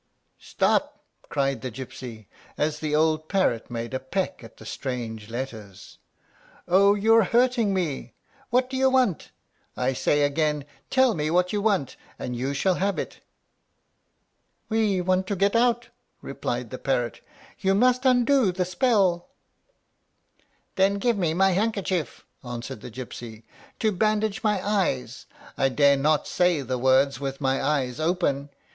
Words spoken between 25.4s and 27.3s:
I dare not say the words